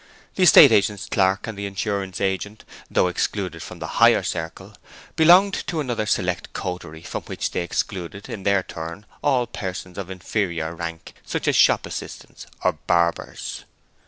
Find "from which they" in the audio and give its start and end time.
7.03-7.61